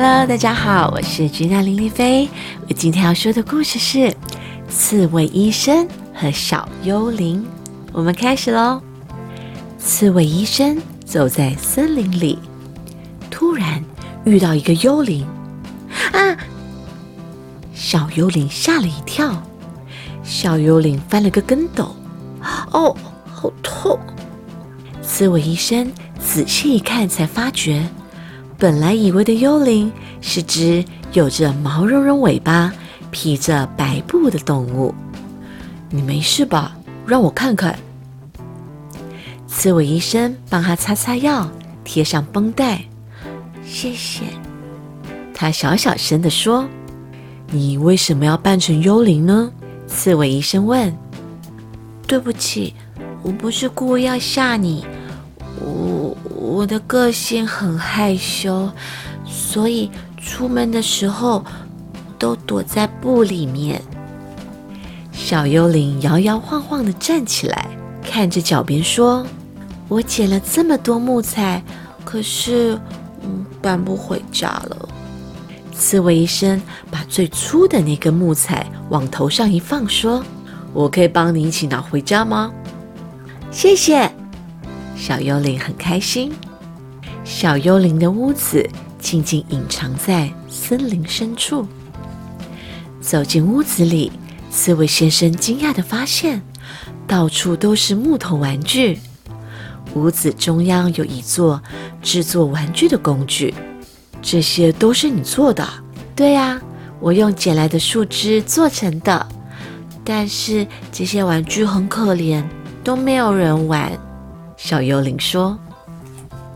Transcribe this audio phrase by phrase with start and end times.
[0.00, 2.28] Hello，大家好，我是君娜林丽菲。
[2.68, 3.98] 我今天要说的故事是
[4.68, 7.42] 《刺猬医生和小幽灵》。
[7.92, 8.80] 我们开始喽。
[9.76, 12.38] 刺猬医生走在森林里，
[13.28, 13.82] 突然
[14.24, 15.26] 遇到一个幽灵。
[16.12, 16.36] 啊！
[17.74, 19.42] 小幽灵吓了一跳，
[20.22, 21.92] 小幽灵翻了个跟斗。
[22.70, 22.96] 哦，
[23.26, 23.98] 好痛！
[25.02, 27.82] 刺猬医生仔细一看，才发觉。
[28.58, 32.72] 本来以为的幽灵是只有着毛茸茸尾巴、
[33.12, 34.92] 披着白布的动物。
[35.90, 36.76] 你没事吧？
[37.06, 37.78] 让我看看。
[39.46, 41.48] 刺猬医生帮他擦擦药，
[41.84, 42.84] 贴上绷带。
[43.64, 44.24] 谢谢。
[45.32, 46.68] 他小小声地说
[47.52, 49.52] ：“你为什么要扮成幽灵呢？”
[49.86, 50.92] 刺猬医生问。
[52.08, 52.74] “对不起，
[53.22, 54.84] 我不是故意要吓你。”
[56.58, 58.68] 我的个性很害羞，
[59.24, 61.44] 所以出门的时候
[62.18, 63.80] 都躲在布里面。
[65.12, 67.68] 小幽灵摇摇晃晃地站起来，
[68.02, 69.24] 看着脚边说
[69.86, 71.62] ：“我捡了这么多木材，
[72.04, 72.76] 可是
[73.22, 74.88] 嗯搬不回家了。”
[75.72, 80.24] 刺猬医生把最粗的那根木材往头上一放，说
[80.74, 82.50] ：“我可以帮你一起拿回家吗？”
[83.52, 84.10] 谢谢。
[84.96, 86.32] 小幽灵很开心。
[87.28, 88.66] 小幽灵的屋子
[88.98, 91.68] 静静隐藏在森林深处。
[93.02, 94.10] 走进屋子里，
[94.50, 96.40] 刺猬先生惊讶地发现，
[97.06, 98.98] 到处都是木头玩具。
[99.94, 101.62] 屋子中央有一座
[102.00, 103.52] 制作玩具的工具，
[104.22, 105.68] 这些都是你做的？
[106.16, 106.58] 对呀，
[106.98, 109.28] 我用捡来的树枝做成的。
[110.02, 112.42] 但是这些玩具很可怜，
[112.82, 113.92] 都没有人玩。
[114.56, 115.56] 小幽灵说：“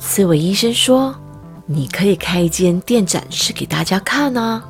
[0.05, 1.15] 刺猬医生说，
[1.65, 4.61] 你可以开一间店展示给大家看呢。”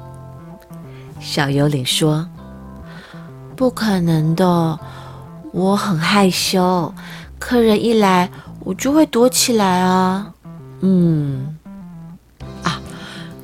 [1.18, 2.28] 小幽灵说
[3.56, 4.78] ：“不可能的，
[5.50, 6.92] 我很害羞，
[7.38, 8.30] 客人一来
[8.60, 10.32] 我就会躲起来啊。”
[10.80, 11.56] 嗯，
[12.62, 12.78] 啊，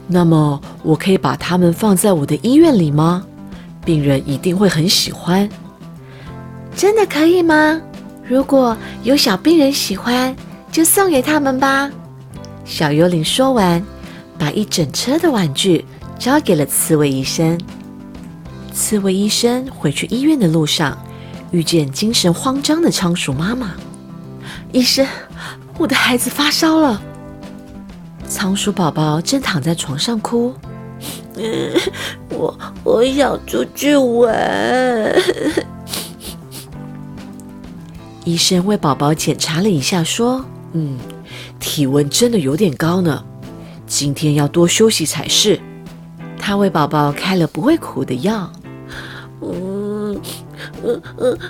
[0.07, 3.25] 那么我可以把它们放在我的医院里吗？
[3.83, 5.49] 病人一定会很喜欢。
[6.77, 7.81] 真的可以吗？
[8.25, 10.37] 如果有小病人喜欢，
[10.71, 11.91] 就送给他们吧。
[12.65, 13.83] 小幽灵说完，
[14.39, 15.85] 把一整车的玩具
[16.19, 17.59] 交给了刺猬医生。
[18.73, 20.97] 刺猬医生回去医院的路上，
[21.51, 23.75] 遇见精神慌张的仓鼠妈妈。
[24.73, 25.07] 医生，
[25.79, 27.03] 我的孩子发烧了。
[28.29, 30.55] 仓鼠宝宝正躺在床上哭。
[31.37, 31.73] 嗯，
[32.31, 35.17] 我我想出去玩。
[38.25, 40.99] 医生为宝宝检查了一下，说：“嗯，
[41.59, 43.25] 体温真的有点高呢，
[43.87, 45.59] 今天要多休息才是。”
[46.39, 48.51] 他为宝宝开了不会苦的药。
[49.43, 50.21] 嗯
[50.83, 51.03] 嗯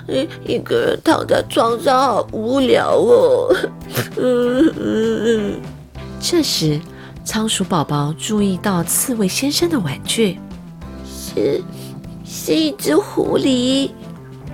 [0.07, 3.55] 嗯，一个人躺在床上好无聊哦。
[4.17, 5.61] 嗯嗯嗯。
[6.19, 6.79] 这时，
[7.23, 10.37] 仓鼠宝宝注意到刺猬先生的玩具，
[11.05, 11.61] 是
[12.25, 13.91] 是一只狐狸。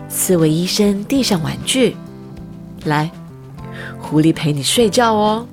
[0.07, 1.95] 刺猬医生递上玩具。
[2.85, 3.09] 来，
[4.05, 5.47] 狐狸陪你睡觉哦。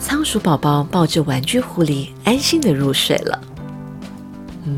[0.00, 3.40] 仓鼠宝宝抱着玩具狐狸，安心的入睡了。
[4.64, 4.76] 嗯，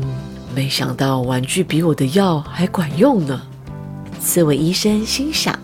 [0.55, 3.41] 没想到玩具比我的药还管用呢。
[4.21, 5.57] 刺猬医生心想。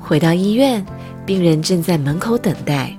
[0.00, 0.84] 回到医院，
[1.26, 2.96] 病人正在门口等待。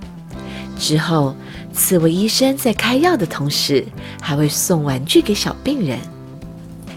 [0.77, 1.35] 之后，
[1.73, 3.83] 刺猬医生在开药的同时，
[4.21, 5.97] 还会送玩具给小病人。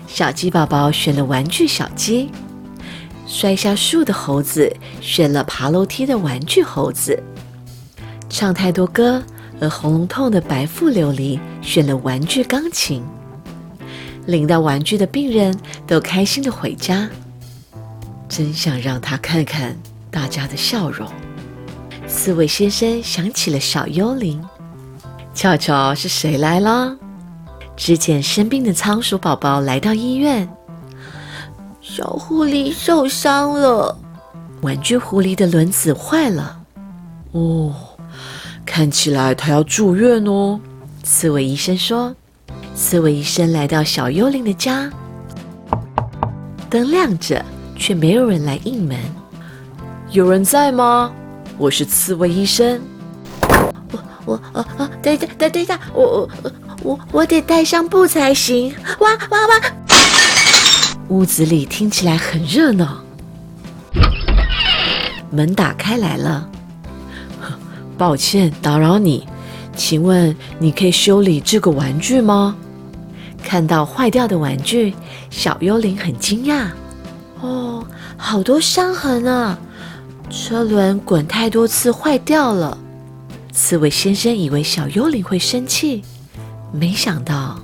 [0.07, 2.31] 小鸡宝宝选了玩具小鸡。
[3.27, 7.21] 摔下树的猴子选了爬楼梯的玩具猴子，
[8.29, 9.23] 唱太多歌
[9.61, 13.03] 而喉咙痛的白富琉璃选了玩具钢琴，
[14.27, 17.09] 领到玩具的病人都开心的回家。
[18.29, 19.77] 真想让他看看
[20.11, 21.09] 大家的笑容。
[22.07, 24.43] 刺猬先生想起了小幽灵，
[25.35, 26.97] 瞧瞧是谁来了？
[27.77, 30.49] 之前生病的仓鼠宝宝来到医院。
[31.89, 33.97] 小狐狸受伤了，
[34.63, 36.59] 玩具狐狸的轮子坏了。
[37.31, 37.73] 哦，
[38.67, 40.59] 看起来它要住院哦。
[41.05, 42.15] 刺猬医生说。
[42.75, 44.91] 刺猬医生来到小幽灵的家，
[46.69, 47.43] 灯亮着，
[47.77, 48.99] 却没有人来应门。
[50.11, 51.13] 有人在吗？
[51.57, 52.81] 我是刺猬医生。
[53.91, 56.29] 我我啊啊，等等等等一下，我我
[56.83, 58.75] 我我得带上布才行。
[58.99, 59.86] 哇哇哇！
[61.09, 63.03] 屋子里听起来很热闹，
[65.31, 66.49] 门打开来了。
[67.97, 69.27] 抱歉打扰你，
[69.77, 72.57] 请问你可以修理这个玩具吗？”
[73.43, 74.93] 看到坏掉的玩具，
[75.31, 76.67] 小幽灵很惊讶。
[77.41, 77.87] 哦，
[78.17, 79.57] 好多伤痕啊！
[80.29, 82.77] 车轮滚太多次坏掉了。
[83.53, 86.03] 刺猬先生以为小幽灵会生气，
[86.73, 87.61] 没想到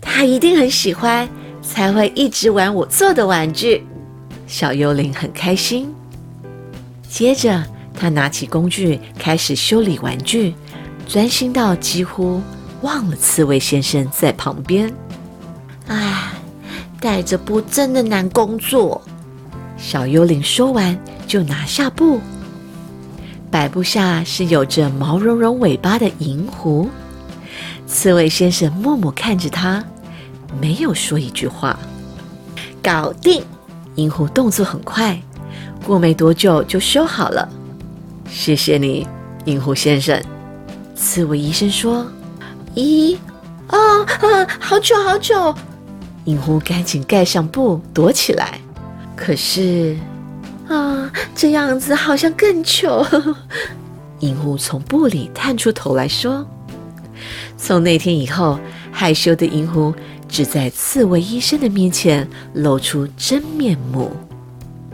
[0.00, 1.28] 他一定很喜欢，
[1.62, 3.86] 才会一直玩我做的玩具。
[4.46, 5.94] 小幽灵很开心。
[7.08, 7.64] 接着，
[7.94, 10.54] 他拿起工具开始修理玩具，
[11.08, 12.42] 专心到几乎
[12.82, 14.92] 忘了刺猬先生在旁边。
[15.86, 16.28] 唉。
[17.00, 19.02] 带着布真的难工作。
[19.76, 22.20] 小幽灵说完，就拿下布。
[23.50, 26.88] 摆布下是有着毛茸茸尾巴的银狐。
[27.88, 29.84] 刺猬先生默默看着他，
[30.60, 31.78] 没有说一句话。
[32.82, 33.44] 搞定！
[33.96, 35.20] 银狐动作很快，
[35.86, 37.48] 过没多久就修好了。
[38.28, 39.06] 谢谢你，
[39.44, 40.20] 银狐先生。
[40.94, 42.06] 刺猬医生说
[42.74, 43.16] ：“咦，
[43.66, 45.54] 啊啊，好久好久。”
[46.24, 48.60] 银狐赶紧盖上布躲起来，
[49.14, 49.96] 可是
[50.68, 53.06] 啊，这样子好像更糗。
[54.20, 56.46] 银狐从布里探出头来说
[57.58, 58.58] ：“从那天以后，
[59.02, 59.92] 害羞的银狐
[60.28, 64.12] 只在刺猬医生的面前露出真面目。”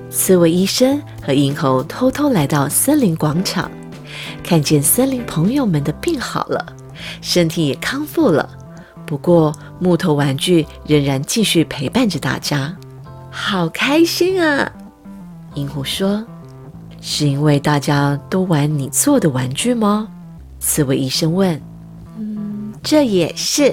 [0.09, 3.71] 刺猬医生和银猴偷偷来到森林广场，
[4.43, 6.75] 看见森林朋友们的病好了，
[7.21, 8.49] 身体也康复了。
[9.05, 12.75] 不过，木头玩具仍然继续陪伴着大家，
[13.31, 14.73] 好开心啊！
[15.53, 16.25] 银狐说
[17.03, 20.09] ：“是因为大家都玩你做的玩具吗？”
[20.61, 21.61] 刺猬医生问。
[22.17, 23.71] “嗯，这也是。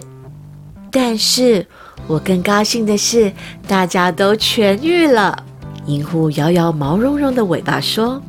[0.97, 1.67] 但是
[2.07, 3.29] 我更高兴的是，
[3.67, 5.45] 大家都痊愈了。”
[5.87, 8.21] 银狐摇摇毛茸茸的尾巴说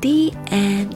[0.00, 0.86] ：“The end。”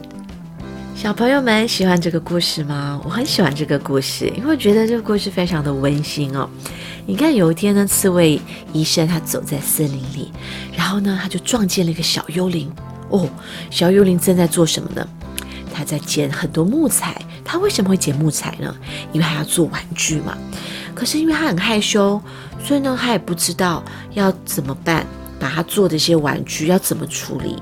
[0.95, 3.01] 小朋友们喜欢这个故事吗？
[3.03, 6.49] 我很喜欢这个故事，因为觉得这个故事非常的温馨哦。
[7.05, 8.39] 你看，有一天呢，刺猬
[8.71, 10.31] 医生他走在森林里，
[10.73, 12.71] 然后呢，他就撞见了一个小幽灵。
[13.09, 13.27] 哦，
[13.69, 15.05] 小幽灵正在做什么呢？
[15.73, 17.21] 他在捡很多木材。
[17.43, 18.75] 他为什么会捡木材呢？
[19.11, 20.37] 因为他要做玩具嘛。
[20.95, 22.21] 可是因为他很害羞，
[22.63, 25.05] 所以呢，他也不知道要怎么办，
[25.39, 27.61] 把他做的一些玩具要怎么处理。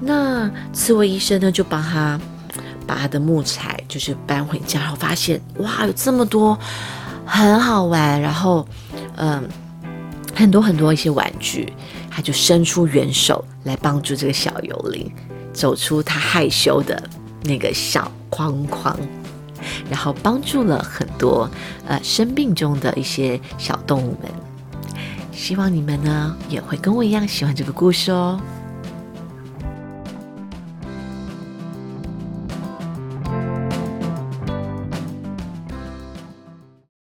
[0.00, 2.18] 那刺猬医生呢，就帮他。
[2.86, 6.58] 把他的木材就是搬回家，然后发现哇，有这么多
[7.26, 8.66] 很好玩，然后
[9.16, 9.46] 嗯，
[10.34, 11.70] 很多很多一些玩具，
[12.10, 15.12] 他就伸出援手来帮助这个小幽灵
[15.52, 16.98] 走出他害羞的
[17.42, 18.96] 那个小框框，
[19.90, 21.48] 然后帮助了很多
[21.86, 24.30] 呃生病中的一些小动物们。
[25.32, 28.40] 希望你们呢也会跟我一样喜欢这个故事哦。